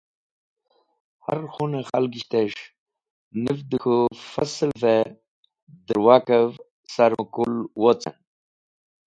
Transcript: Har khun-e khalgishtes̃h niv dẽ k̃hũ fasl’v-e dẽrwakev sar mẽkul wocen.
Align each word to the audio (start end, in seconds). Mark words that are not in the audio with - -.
Har 1.25 1.39
khun-e 1.53 1.81
khalgishtes̃h 1.89 2.63
niv 3.43 3.59
dẽ 3.69 3.79
k̃hũ 3.81 4.01
fasl’v-e 4.31 4.95
dẽrwakev 5.87 6.49
sar 6.93 7.11
mẽkul 7.19 7.53
wocen. 7.81 8.15